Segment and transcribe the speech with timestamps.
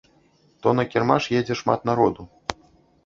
[0.65, 2.27] То на кірмаш едзе шмат народу.